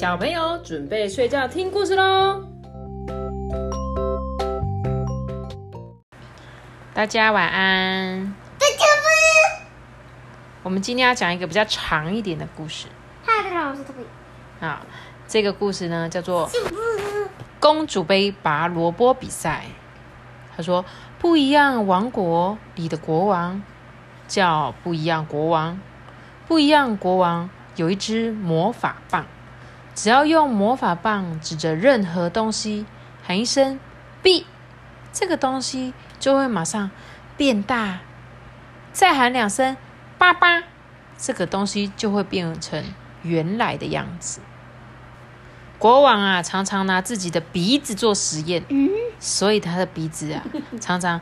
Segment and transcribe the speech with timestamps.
[0.00, 2.42] 小朋友准备睡觉听故事喽！
[6.94, 8.34] 大家晚安。
[8.58, 9.68] 大家晚
[10.62, 12.86] 我们今天要讲一个比较长一点的故事。
[13.26, 14.64] 嗨，大家好，我是托比。
[14.64, 14.80] 啊。
[15.28, 16.48] 这个故事呢叫做《。
[17.60, 19.64] 公主杯拔萝卜比赛》。
[20.56, 20.82] 他说
[21.20, 23.62] ：“不一样王国里的国王
[24.26, 25.78] 叫不一样国王，
[26.48, 29.26] 不一样国王有一支魔法棒，
[30.02, 32.86] 只要用魔法棒指着任何东西，
[33.22, 33.78] 喊一声
[34.24, 34.44] ‘哔’，
[35.12, 36.90] 这个东西就会马上
[37.36, 37.98] 变大；
[38.94, 39.76] 再喊两声
[40.16, 40.62] ‘爸爸’，
[41.18, 42.82] 这个东西就会变成
[43.20, 44.40] 原来的样子。”
[45.78, 48.64] 国王啊，常常拿自己的鼻子做实验，
[49.18, 50.42] 所以他的鼻子啊，
[50.80, 51.20] 常常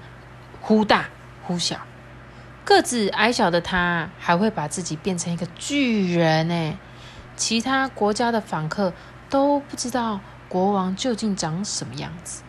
[0.61, 1.09] 忽大
[1.43, 1.81] 忽小。
[2.65, 6.79] 个子矮小的他，还会把自己变成一个巨人呢。
[7.39, 8.93] 其他国家的访客
[9.31, 12.43] 都不知道国王究竟长什么样子。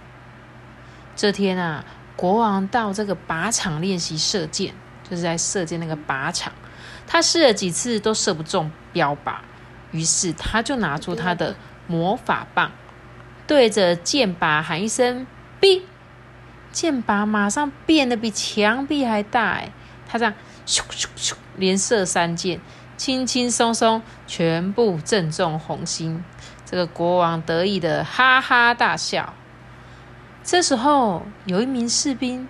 [1.16, 1.86] 这天啊，
[2.18, 4.73] 国王到这个靶场练习射箭，
[5.10, 6.52] 就是在射箭那个靶场。
[7.08, 9.36] 他试了几次都射不中标靶，
[9.92, 11.56] 于是他就拿出他的。
[11.92, 12.72] 魔法棒
[13.48, 15.26] 对着箭靶喊一声
[15.60, 15.82] “哔”，
[16.72, 19.54] 箭靶马上变得比墙壁还大。
[19.54, 19.72] 哎，
[20.08, 20.32] 他这样
[20.67, 22.62] 咻咻咻连射三箭，
[23.00, 26.22] 轻轻松松全部正中红心。
[26.66, 29.33] 这个国王得意的哈哈大笑。
[30.44, 32.45] 这时候，有一名士兵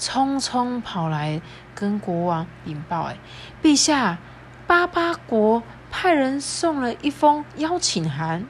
[0.00, 1.40] 匆匆跑来
[1.72, 3.16] 跟国王禀报：“哎，
[3.62, 4.18] 陛下，
[4.66, 8.44] 巴巴国派人送了一封邀请函。”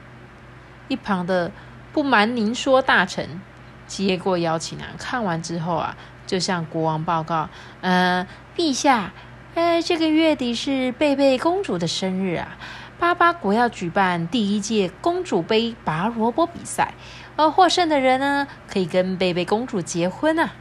[0.88, 1.52] 一旁的
[1.92, 3.42] 不瞒您说，大臣
[3.86, 5.94] 接过邀请函，看完之后啊，
[6.26, 7.50] 就向国王报告
[7.82, 9.12] ：“呃，陛下，
[9.54, 12.56] 哎，这个月底是贝贝公主的生日啊，
[12.98, 16.94] 巴巴国要举办第一届公主杯拔萝卜比赛，
[17.36, 20.54] 而获胜的人呢，可以跟贝贝公主结婚啊。”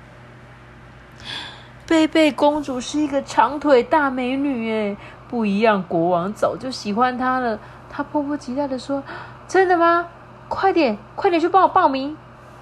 [1.87, 4.97] 贝贝公主是一个长腿大美女，哎，
[5.29, 7.57] 不一样，国王早就喜欢她了。
[7.89, 9.01] 他迫不及待的说
[9.47, 10.07] ：“真的吗？”
[10.49, 12.17] 快点，快点去帮我报名。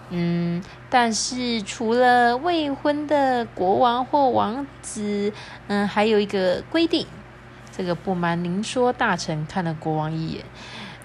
[0.09, 5.31] 嗯，但是除了未婚的国王或王子，
[5.67, 7.05] 嗯，还有一个规定。
[7.71, 10.43] 这个不瞒您说，大臣看了国王一眼，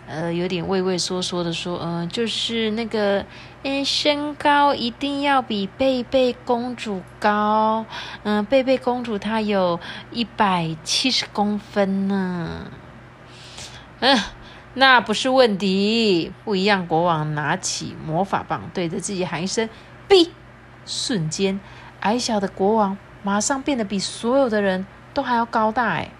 [0.08, 3.24] 呃，有点畏畏缩缩的说：“嗯，就是那个，
[3.62, 7.84] 嗯，身高一定要比贝贝公主高。
[8.22, 9.78] 嗯，贝贝公主她有
[10.10, 12.66] 一百七十公分呢。”
[14.00, 14.18] 嗯。
[14.76, 16.86] 那不是问题，不一样。
[16.86, 19.68] 国王拿起魔法棒，对着自己喊一声
[20.08, 20.30] “哔”，
[20.84, 21.60] 瞬间，
[22.00, 24.84] 矮小的国王马上变得比所有的人
[25.14, 25.90] 都还要高大。
[25.90, 26.10] 哎，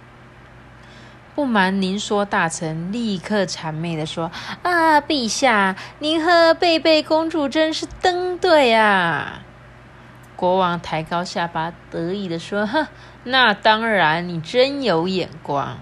[1.34, 4.30] 不瞒您说，大臣立刻谄媚的说
[4.62, 9.42] ：“啊，陛下，您和贝贝公主真是登对啊！”
[10.36, 12.86] 国王抬高下巴，得意的说：“哼，
[13.24, 15.76] 那当然，你真有眼光。”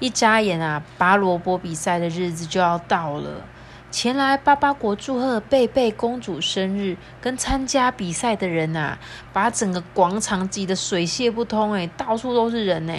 [0.00, 3.42] 一眨眼啊，拔萝卜比赛的日子就要到了。
[3.90, 8.98] 前来巴巴国祝贺贝贝公主生日跟参加比赛的人啊，
[9.32, 12.92] 把整个广场挤得水泄不通，哎，到处都是人呢。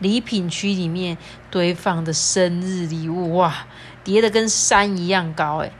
[0.00, 1.16] 礼品区里面
[1.52, 3.66] 堆放的生日礼物哇，
[4.02, 5.70] 叠得跟山一样高哎。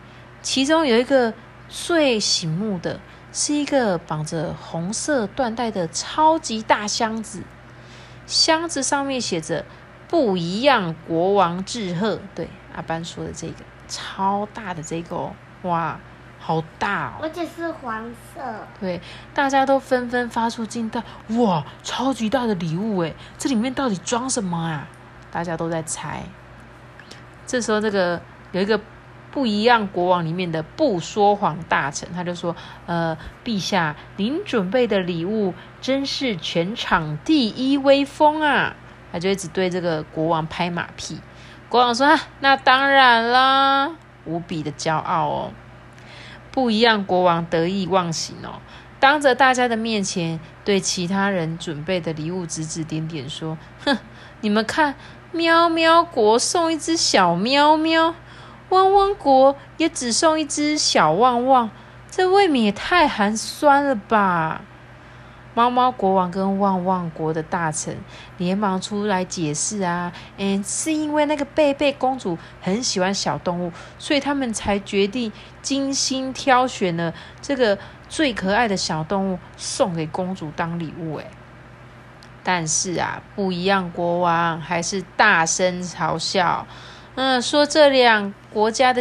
[0.41, 1.35] 其中有一个
[1.69, 3.01] 最醒目的，
[3.33, 7.43] 是一个绑着红色缎带的超级大箱子，
[8.25, 9.65] 箱子上面写着。
[10.09, 12.21] 不一样，国王致贺。
[12.35, 13.55] 对，阿班说的这个
[13.89, 15.33] 超大的这个哦，
[15.63, 15.99] 哇，
[16.39, 17.21] 好大哦！
[17.23, 18.41] 而且是黄色。
[18.79, 19.01] 对，
[19.33, 21.03] 大家都纷纷发出惊叹：
[21.39, 23.15] 哇，超级大的礼物哎！
[23.39, 24.87] 这里面到底装什么啊？
[25.33, 26.23] 大家都在猜。
[27.47, 28.21] 这时候，这个
[28.53, 28.81] 有一个
[29.31, 32.55] 不一样国王里面的不说谎大臣，他就说：
[32.87, 38.77] 呃，陛下，您准备的礼物真是全场第一威风啊！
[39.15, 41.21] 他就一直对这个国王拍马屁，
[41.69, 43.93] 国王说：“那当然啦，
[44.25, 45.53] 无比的骄傲哦。”
[46.51, 48.59] 不一样，国王得意忘形哦，
[48.99, 53.57] 当着大家的面前对其他人准备的礼物指指点点，说
[53.87, 53.97] ：“哼，
[54.41, 54.97] 你们看，
[55.31, 58.17] 喵喵国送一只小喵喵，
[58.71, 61.71] 汪汪国也只送一只小旺旺，
[62.11, 64.63] 这未免也太寒酸了吧？”
[65.55, 67.97] 猫猫国王跟旺旺国的大臣
[68.39, 77.79] 连忙出来解释啊，嗯，是因为那个贝贝公主很喜欢小动物，所以他们才决定精心挑选了这个
[78.09, 81.17] 最可爱的小动物送给公主当礼物。
[81.17, 81.27] 诶
[82.47, 86.67] 但是啊，不一样，国王还是大声嘲笑，
[87.15, 89.01] 嗯，说这两国家的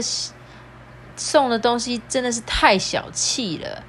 [1.17, 3.83] 送的东西真的是太小气了，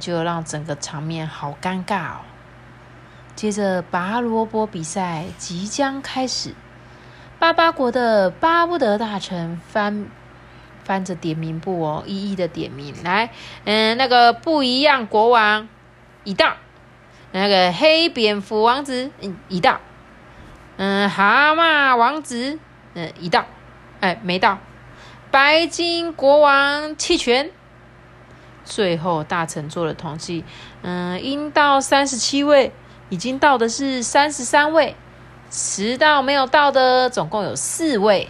[0.00, 2.20] 就让整个场面好尴尬哦。
[3.34, 6.54] 接着拔萝卜比赛即将开始，
[7.38, 10.06] 巴巴国的巴不得大臣翻
[10.84, 12.94] 翻着点名簿哦，一一的点名。
[13.02, 13.30] 来，
[13.64, 15.68] 嗯，那个不一样国王
[16.24, 16.56] 已到，
[17.32, 19.80] 那个黑蝙蝠王子嗯已到，
[20.76, 22.58] 嗯，蛤蟆王子
[22.94, 23.46] 嗯已到，
[24.00, 24.58] 哎没到，
[25.30, 27.50] 白金国王弃权。
[28.64, 30.44] 最后大臣做了统计，
[30.82, 32.72] 嗯，应到三十七位。
[33.08, 34.96] 已经到的是三十三位，
[35.50, 38.26] 迟到没有到的总共有四位。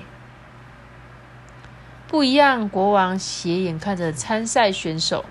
[2.09, 5.25] 不一样，国王斜眼看着参赛选手，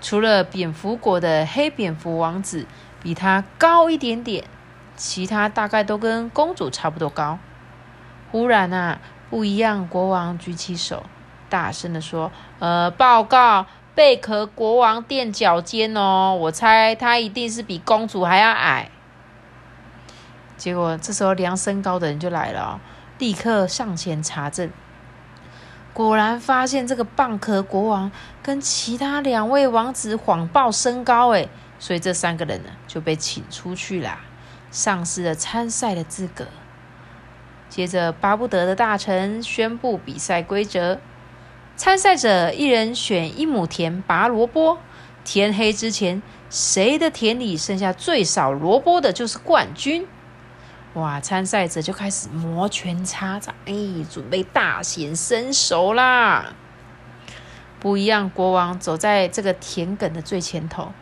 [0.00, 2.66] 除了蝙蝠国的黑蝙蝠王子
[3.00, 4.42] 比他高一点点，
[4.96, 7.38] 其他大概都跟公主差不多高。
[8.32, 8.98] 忽然啊，
[9.30, 11.04] 不一样，国王举起手，
[11.48, 13.66] 大声的说：“呃，报告。”
[13.98, 18.92] 贝壳国王垫脚尖哦，我猜他一定是比公主还要矮。
[20.56, 22.80] 结果这时候量身高的人就来了，
[23.18, 24.70] 立刻上前查证，
[25.92, 31.48] 果然发现这个蚌壳国王跟其他两位王子谎报身高，诶，
[31.80, 34.20] 所以这三个人呢就被请出去啦，
[34.70, 36.46] 丧失了参赛的资格。
[37.68, 41.00] 接着巴不得的大臣宣布比赛规则。
[41.78, 44.78] 参赛者一人选一亩田拔萝卜，
[45.24, 46.20] 天黑之前，
[46.50, 50.04] 谁的田里剩下最少萝卜的，就是冠军。
[50.94, 51.20] 哇！
[51.20, 53.72] 参赛者就开始摩拳擦掌，哎，
[54.10, 56.52] 准备大显身手啦。
[57.78, 60.92] 不一样，国王走在这个田埂的最前头，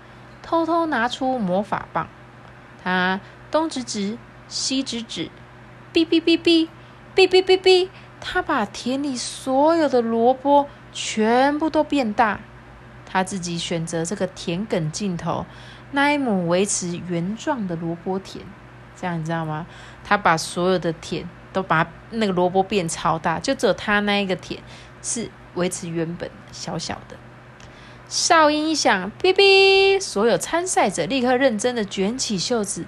[0.42, 2.06] 偷偷拿出魔法棒，
[2.84, 3.18] 他
[3.50, 5.30] 东指指，西指指，
[5.94, 6.68] 哔哔哔哔，
[7.14, 7.88] 哔哔哔哔。
[8.20, 12.40] 他把田里所有的萝卜全部都变大，
[13.04, 15.46] 他自己选择这个田埂尽头
[15.92, 18.44] 那一亩维持原状的萝卜田，
[19.00, 19.66] 这样你知道吗？
[20.02, 24.60] 他把所有的田都把那个萝卜变超大，就只有他那一个田
[25.02, 27.16] 是维持原本小小的。
[28.08, 32.84] 哨音一响，哔哔，所有参赛者立刻认真的卷起袖子，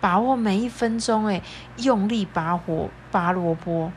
[0.00, 1.42] 把握每一分钟，哎，
[1.76, 3.92] 用力拔火拔萝卜。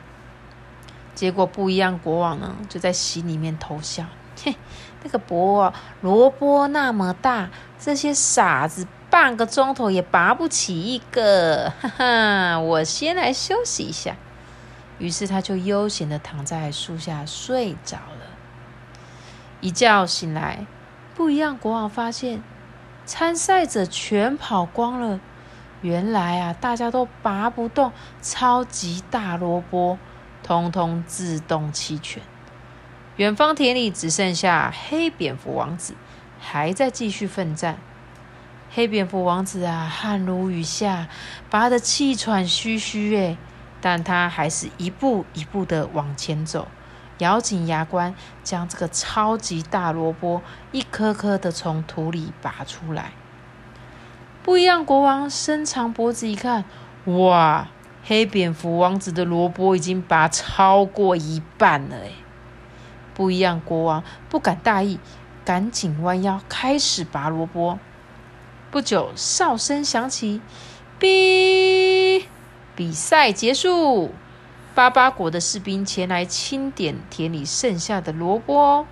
[1.18, 4.04] 结果不一样，国王呢就在心里面偷笑，
[4.40, 4.54] 嘿，
[5.02, 14.14] 那个伯萝卜那么大，这些傻子半个钟头也拔不起一个，哈哈，我先来休息一下。
[14.98, 18.26] 于是他就悠闲的躺在树下睡着了。
[19.60, 20.66] 一觉醒来，
[21.16, 22.40] 不一样，国王发现
[23.04, 25.18] 参赛者全跑光了，
[25.82, 27.90] 原来啊，大家都拔不动
[28.22, 29.98] 超级大萝卜。
[30.48, 32.22] 通通自动弃权，
[33.16, 35.92] 远方田里只剩下黑蝙蝠王子
[36.40, 37.76] 还在继续奋战。
[38.70, 41.06] 黑蝙蝠王子啊，汗如雨下，
[41.50, 43.36] 拔得气喘吁吁，哎，
[43.82, 46.66] 但他还是一步一步的往前走，
[47.18, 50.40] 咬紧牙关，将这个超级大萝卜
[50.72, 53.12] 一颗颗的从土里拔出来。
[54.42, 56.64] 不一样，国王伸长脖子一看，
[57.04, 57.68] 哇！
[58.08, 62.12] 黑蝙蝠王子的萝卜已经拔超过一半了，哎，
[63.12, 64.98] 不一样，国王不敢大意，
[65.44, 67.78] 赶紧弯腰开始拔萝卜。
[68.70, 70.40] 不久，哨声响起，
[70.98, 72.24] 哔，
[72.74, 74.14] 比赛结束。
[74.74, 78.86] 巴巴国的士兵前来清点田里剩下的萝卜。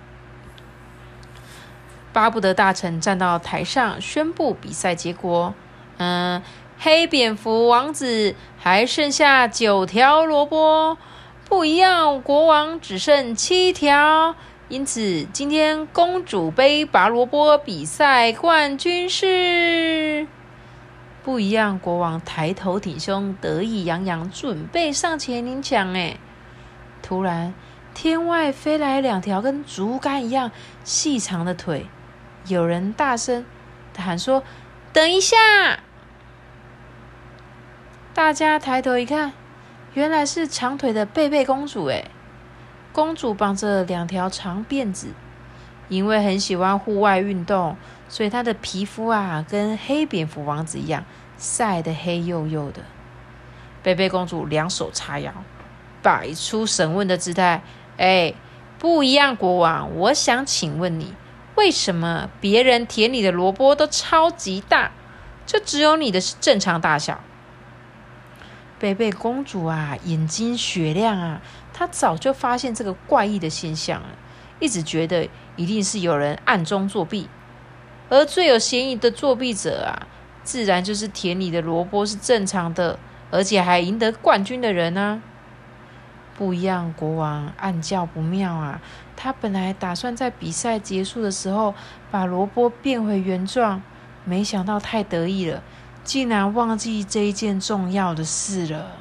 [2.13, 5.55] 巴不得大臣站到台上宣布比赛结果。
[5.97, 6.43] 嗯。
[6.79, 10.97] 黑蝙蝠王子还剩下九条萝卜，
[11.45, 14.35] 不一样，国王只剩七条。
[14.69, 20.27] 因此，今天公主杯拔萝卜比赛冠军是
[21.23, 21.79] 不一样。
[21.79, 25.93] 国王抬头挺胸，得意洋洋，准备上前领奖。
[25.95, 26.17] 哎，
[27.01, 27.53] 突然，
[27.93, 30.51] 天外飞来两条跟竹竿一样
[30.83, 31.87] 细长的腿，
[32.47, 33.45] 有人大声
[33.97, 34.43] 喊说
[34.93, 35.37] ：“等一下！”
[38.17, 39.31] 大家抬头一看，
[39.93, 41.85] 原来是长腿的贝贝公主。
[41.85, 42.05] 哎，
[42.91, 45.09] 公主绑着两条长辫子，
[45.87, 47.77] 因为很喜欢户外运动，
[48.09, 51.05] 所以她的皮肤啊，跟黑蝙蝠王子一样，
[51.37, 52.81] 晒得黑黝黝的。
[53.83, 55.31] 贝贝公主两手叉腰，
[56.01, 57.61] 摆出审问的姿态。
[57.97, 58.33] 哎，
[58.79, 61.13] 不一样，国王，我想请问你，
[61.53, 64.89] 为什么别人田里的萝卜都超级大，
[65.45, 67.19] 就只有你的是正常大小？
[68.79, 71.41] 贝贝公主啊，眼睛雪亮啊，
[71.73, 74.09] 她早就发现这个怪异的现象了，
[74.59, 77.27] 一直觉得一定是有人暗中作弊，
[78.09, 80.07] 而最有嫌疑的作弊者啊，
[80.43, 82.99] 自然就是田里的萝卜是正常的，
[83.31, 85.21] 而且还赢得冠军的人呢。
[86.35, 88.79] 不一样，国王暗叫不妙啊！
[89.15, 91.73] 他本来打算在比赛结束的时候
[92.11, 93.81] 把萝卜变回原状，
[94.23, 95.63] 没想到太得意了，
[96.07, 98.93] 竟然忘记这一件重要的事了。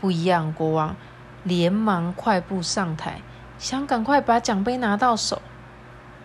[0.00, 0.96] 不一样，国王
[1.44, 3.20] 连忙快步上台，
[3.58, 5.42] 想赶快把奖杯拿到手。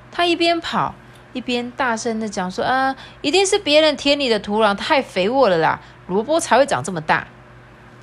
[0.10, 0.96] 他一边跑
[1.34, 7.28] 一边大声的讲说：“啊，一定是别人田里的土壤太肥沃了啦，萝卜才会长这么大。”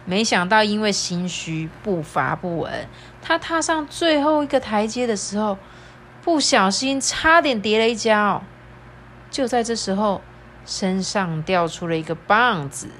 [0.05, 2.87] 没想到，因为心虚，步伐不稳，
[3.23, 5.57] 他踏上最后一个台阶的时候，
[6.23, 8.43] 不小心差点跌了一跤。
[9.31, 10.21] 就在这时候，
[10.65, 12.91] 身上掉出了一个棒子，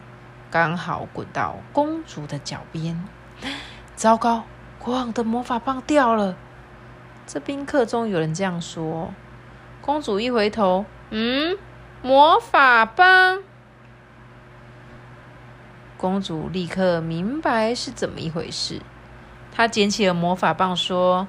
[0.51, 3.05] 刚好滚到公主的脚边。
[3.97, 4.45] 糟糕，
[4.79, 6.37] 国王的魔法棒掉了！
[7.27, 9.13] 这宾客中有人这样说。
[9.81, 11.57] 公主一回头，嗯，
[12.03, 13.43] 魔法棒。
[15.97, 18.83] 公主立刻明白是怎么一回事，
[19.53, 21.27] 她捡起了魔法棒，说：“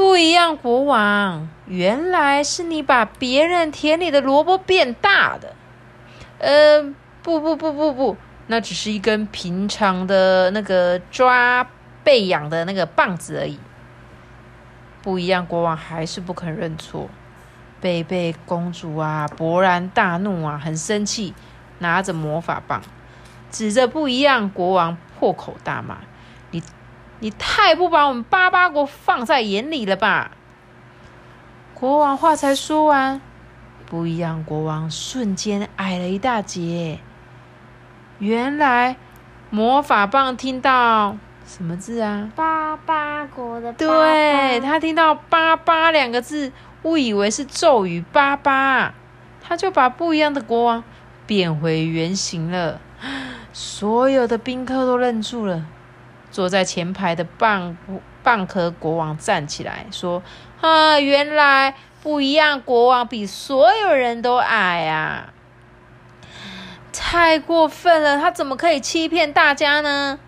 [0.00, 5.54] 不一样，国王，原来是你把别人田里的萝卜变大的。
[6.40, 6.82] ”“呃，
[7.22, 8.16] 不不不不不，
[8.46, 11.68] 那只是一根平常的那个抓
[12.02, 13.58] 背痒的那个棒子而已。”
[15.04, 17.10] 不一样，国王还是不肯认错。
[17.82, 21.34] 贝贝公主啊，勃然大怒啊，很生气，
[21.80, 22.80] 拿着魔法棒。
[23.50, 25.98] 指着不一样，国王破口大骂：“，
[27.20, 30.32] 你太不把我们巴巴国放在眼里了吧！”
[31.72, 33.20] 国王话才说完，
[33.86, 36.98] 不一样，国王瞬间矮了一大截。
[38.18, 38.96] 原来
[39.48, 42.30] 魔法棒听到什么字啊？
[42.36, 43.72] 巴巴国的。
[43.72, 48.92] 对他听到“巴巴”两个字，误以为是咒语“巴巴”，
[49.40, 50.84] 他就把不一样的国王
[51.26, 52.78] 变回原形了。
[53.54, 55.64] 所有的宾客都愣住了。
[56.30, 57.76] 坐在前排的蚌
[58.24, 60.22] 蚌壳国王站起来说
[60.60, 65.32] ：“啊，原来不一样，国王比所有人都矮啊！
[66.92, 70.18] 太过分了，他怎么可以欺骗大家呢？”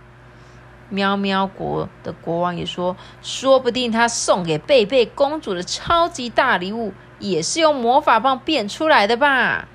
[0.89, 9.69] 喵喵国的国王也说：“说不定他送给贝贝公主的超级大礼物，也是用魔法棒变出来的吧？”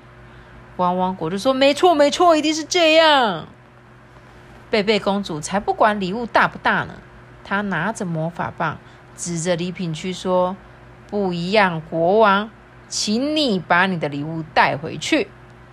[0.76, 3.48] 汪汪国就说：“没错，没错，一定是这样。”
[4.70, 6.94] 贝贝公主才不管礼物大不大呢，
[7.42, 8.78] 她拿着魔法棒，
[9.16, 10.56] 指着礼品区说
[11.08, 12.50] ：“不一样，国王，
[12.88, 15.28] 请你把你的礼物带回去。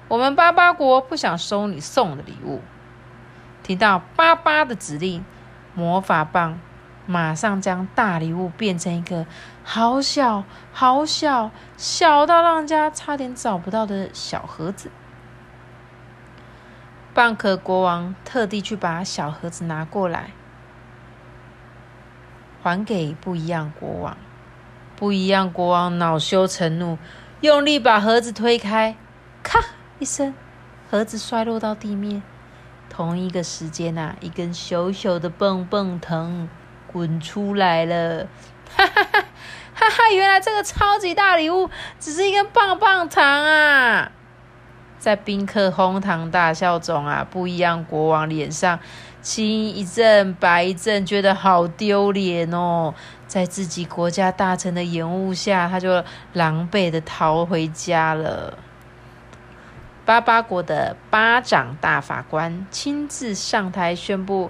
[0.08, 2.62] 我们巴巴国不想收你送的礼物。”
[3.64, 5.26] 听到巴巴的指令，
[5.74, 6.60] 魔法棒
[7.06, 9.26] 马上将大礼物变成一个
[9.64, 14.90] 好小、好小、小到让人家差点找不到的小盒子。
[17.16, 20.32] 蚌壳国王特地去把小盒子拿过来，
[22.62, 24.18] 还给不一样国王。
[24.98, 26.98] 不一样国王恼羞成怒，
[27.40, 28.98] 用力把盒子推开，
[29.42, 29.60] 咔
[30.00, 30.34] 一声，
[30.92, 32.22] 盒子摔落到地面。
[32.90, 36.50] 同一个时间呐，一根小小的棒棒糖
[36.88, 38.28] 滚出来了，
[38.76, 39.26] 哈哈哈
[39.74, 40.10] 哈哈！
[40.14, 44.12] 原来这个超级大礼物只是一根棒棒糖啊！
[45.06, 48.80] 在宾客哄堂大笑中啊，不一样，国王脸上
[49.22, 52.92] 青一阵白一阵，觉得好丢脸哦。
[53.28, 58.58] 在自己国家大臣的掩护下，他就狼狈的逃回家了。
[60.06, 64.50] 巴巴国的巴掌大法官亲自上台宣布：“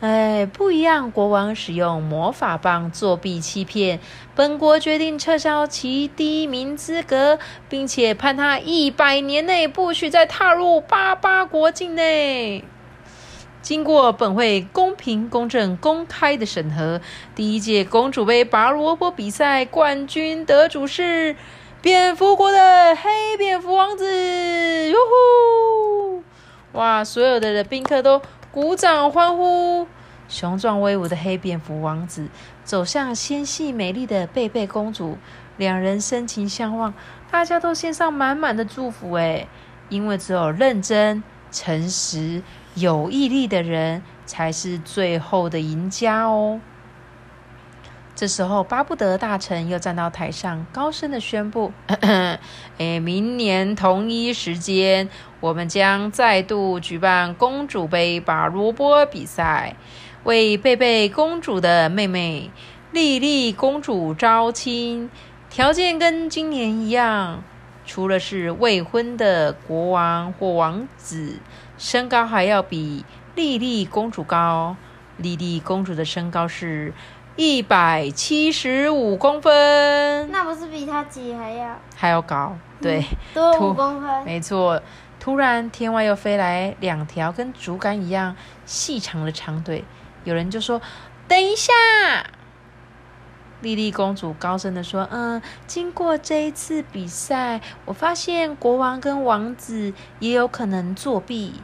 [0.00, 1.10] 哎，不一样！
[1.10, 3.98] 国王使用魔法棒作弊欺骗，
[4.36, 12.62] 本国决定撤销其第一名资格，并且判他一百年内不许再踏入巴巴国境内。
[13.60, 17.00] 经过本会公平、公正、公开的审核，
[17.34, 21.34] 第一届公主杯拔萝卜比赛冠军得主是。”
[21.80, 26.22] 蝙蝠国的黑蝙蝠王子，哟呼！
[26.72, 29.86] 哇，所有的宾客都鼓掌欢呼。
[30.28, 32.28] 雄壮威武的黑蝙蝠王子
[32.62, 35.16] 走向纤细美丽的贝贝公主，
[35.56, 36.92] 两人深情相望，
[37.30, 39.12] 大家都献上满满的祝福。
[39.12, 39.46] 哎，
[39.88, 42.42] 因为只有认真、诚实、
[42.74, 46.60] 有毅力的人才是最后的赢家哦。
[48.18, 51.72] 这时候，巴不得大臣又站到台上，高声的宣布
[52.76, 55.08] ：“哎，明年同一时间，
[55.38, 59.76] 我们将再度举办公主杯拔萝卜比赛，
[60.24, 62.50] 为贝贝公主的妹妹
[62.90, 65.08] 莉莉公主招亲。
[65.48, 67.44] 条件跟今年一样，
[67.86, 71.38] 除了是未婚的国王或王子，
[71.76, 73.04] 身高还要比
[73.36, 74.74] 莉莉公主高。
[75.18, 76.92] 莉莉公主的身高是。”
[77.40, 82.58] 一百七十五公分，那不是比他姐还要还要高？
[82.82, 84.24] 对，多五公分。
[84.24, 84.82] 没错。
[85.20, 88.34] 突然，天外又飞来两条跟竹竿一样
[88.66, 89.84] 细长的长腿。
[90.24, 90.82] 有人就说
[91.28, 91.72] ：“等一下！”
[93.62, 101.62] 莉莉公主高声的说：“嗯，经过这一次比赛，我发现国王跟王子也有可能作弊。”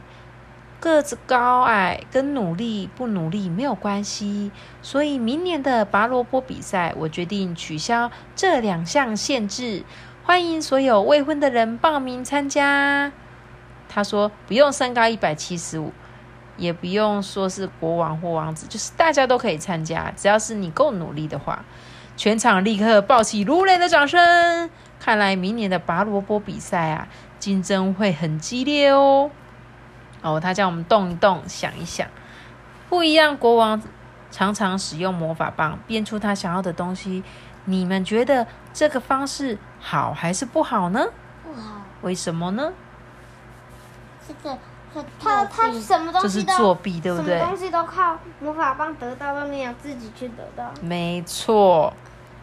[0.85, 4.51] 个子高矮跟努力不努力没有关系，
[4.83, 9.83] 所以明年的拔萝卜比赛，我决定取消这两项限制，
[10.23, 13.11] 欢迎所有未婚的人报名参加。
[13.89, 15.91] 他说不用身高一百七十五，
[16.55, 21.65] 也不用说是国王或王子，就是大家都可以参加，只要是你够努力的话。
[22.15, 24.69] 全场立刻爆起如雷的掌声。
[24.99, 27.07] 看来明年的拔萝卜比赛啊，
[27.39, 29.31] 竞争会很激烈哦。
[30.25, 32.07] 哦，他叫我们动一动，想一想，
[32.89, 33.37] 不一样。
[33.37, 33.79] 国王
[34.31, 37.23] 常常使用魔法棒变出他想要的东西。
[37.65, 41.05] 你们觉得这个方式好还是不好呢？
[41.43, 41.81] 不好。
[42.01, 42.73] 为什么呢？
[44.27, 44.57] 这个
[45.19, 47.39] 他他什么东西都作弊，对不对？
[47.39, 50.71] 东西都靠魔法棒得到，都没有自己去得到。
[50.81, 51.93] 没错，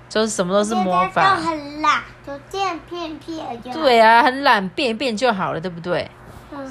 [0.09, 1.35] 就是什么都是魔法。
[1.35, 3.73] 很懒，就这样变变就。
[3.73, 6.09] 对啊，很懒，变一变就好了，对不对？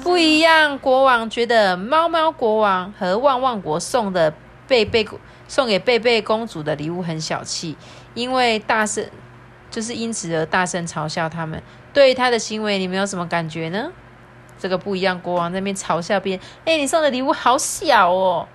[0.02, 4.32] 不一样，国王觉得猫猫国王和旺旺国送的
[4.66, 5.06] 贝贝
[5.48, 7.76] 送给贝贝公主的礼物很小气，
[8.14, 9.06] 因为大声
[9.70, 11.62] 就是因此而大声嘲笑他们。
[11.92, 13.90] 对于他的行为，你们有什么感觉呢？
[14.58, 18.48] 这个不一样，国王那边嘲笑别人，哎，你送的礼物好小哦，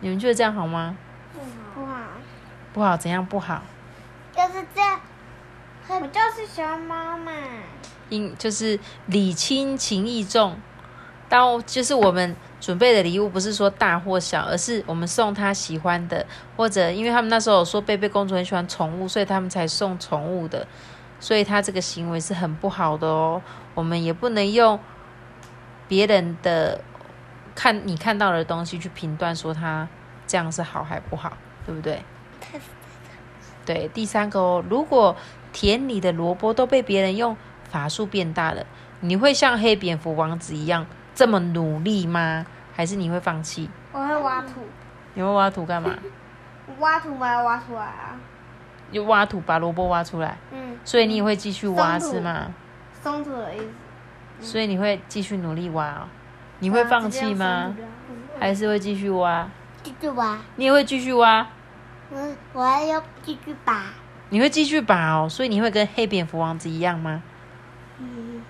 [0.00, 0.96] 你们觉得这样好吗？
[1.74, 1.96] 不好，
[2.74, 3.62] 不好，怎样不好？
[4.34, 5.00] 就是这样，
[5.88, 7.32] 我就是喜欢猫嘛。
[8.08, 10.56] 因就是礼轻情意重，
[11.28, 16.24] 当就是我们准备的礼物不是说大或小，而是我们送他喜欢的，
[16.56, 20.66] 或者因为他们那时候说贝贝公主很喜欢宠物，所以他们才送宠物的，
[21.18, 23.42] 所以他这个行为是很不好的哦。
[23.74, 24.78] 我们也不能用
[25.88, 26.80] 别人的
[27.54, 29.88] 看你看到的东西去评断说他
[30.26, 32.02] 这样是好还不好，对不对？
[33.64, 35.16] 对，第三个哦，如果
[35.52, 37.36] 田里的萝卜都被别人用。
[37.68, 38.64] 法术变大了，
[39.00, 42.46] 你会像黑蝙蝠王子一样这么努力吗？
[42.74, 43.70] 还是你会放弃？
[43.92, 44.60] 我会挖土。
[45.14, 45.90] 你会挖土干嘛？
[46.78, 48.18] 挖土把它挖出来啊！
[48.92, 50.36] 就挖土把萝卜挖出来。
[50.52, 50.76] 嗯。
[50.84, 52.52] 所以你也会继续挖是吗？
[53.02, 54.46] 松土的意思。
[54.52, 56.08] 所以你会继续努力挖哦？
[56.58, 57.74] 你会放弃吗？
[58.38, 59.48] 还是会继续挖？
[59.82, 60.38] 继续挖。
[60.56, 61.46] 你也会继续挖？
[62.10, 63.84] 我我还要继续拔。
[64.28, 65.28] 你会继续拔哦？
[65.28, 67.22] 所以你会跟黑蝙蝠王子一样吗？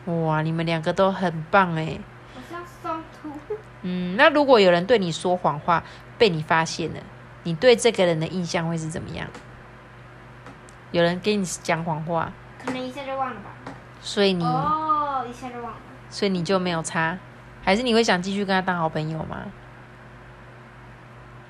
[0.06, 1.98] 哇，你们两个都很棒哎！
[2.34, 3.38] 好像松土。
[3.82, 5.82] 嗯，那如果有人对你说谎话，
[6.18, 7.00] 被你发现了，
[7.44, 9.28] 你对这个人的印象会是怎么样？
[10.92, 12.32] 有人跟你讲谎话，
[12.64, 13.72] 可能一下就忘了吧。
[14.00, 15.78] 所以你哦，一下就忘了。
[16.08, 17.18] 所以你就没有差，
[17.64, 19.38] 还是你会想继续跟他当好朋友吗？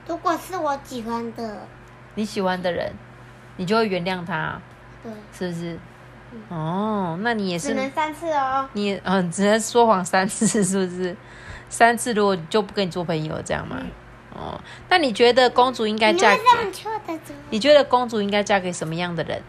[0.06, 1.66] 如果是我喜欢的，
[2.14, 2.92] 你喜欢的人，
[3.56, 4.60] 你就会原谅他，
[5.02, 5.78] 对，是不是？
[6.48, 8.68] 哦，那你也是只能三次哦。
[8.72, 11.16] 你嗯，只能说谎三次，是不是？
[11.68, 13.76] 三次如果就不跟你做朋友，这样吗？
[14.34, 16.42] 哦，那你觉得公主应该嫁给？
[17.50, 19.42] 你觉得公主应该嫁给什么样的人？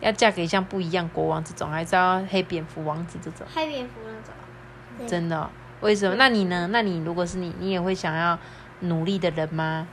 [0.00, 3.46] 要嫁给像不一样国王这种，还是要黑蝙蝠王子这种？
[3.54, 5.08] 黑蝙蝠那种。
[5.08, 5.50] 真的？
[5.80, 6.16] 为什么？
[6.16, 6.68] 那你呢？
[6.72, 8.38] 那你如果是你，你也会想要
[8.80, 9.86] 努力的人吗？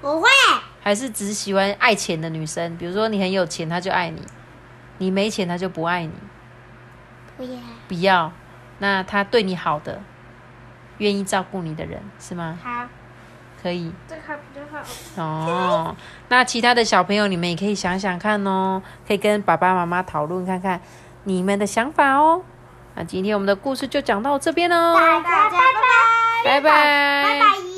[0.00, 0.28] 我会。
[0.80, 2.76] 还是只喜欢爱钱的女生？
[2.76, 4.20] 比如说你很有钱，他就爱你。
[4.98, 6.12] 你没钱，他就不爱你。
[7.36, 7.50] 不要。
[7.88, 8.32] 不要。
[8.78, 10.00] 那他对你好的，
[10.98, 12.58] 愿意照顾你的人是吗？
[12.62, 12.86] 好。
[13.62, 13.92] 可以。
[14.08, 15.22] 这个比较好。
[15.22, 15.96] 哦。
[16.28, 20.80] 那其他的小朋友，你们也可以想想看哦，可以跟爸爸妈妈讨论看看
[21.24, 22.42] 你们的想法哦。
[22.94, 24.94] 那今天我们的故事就讲到这边喽。
[24.94, 25.60] 大家拜拜。
[26.44, 26.60] 拜拜。
[26.60, 27.71] 拜拜。